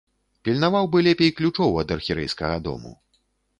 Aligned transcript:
Пільнаваў 0.47 0.89
бы 0.95 1.03
лепей 1.09 1.31
ключоў 1.41 1.77
ад 1.83 1.95
архірэйскага 1.99 2.59
дому. 2.71 2.97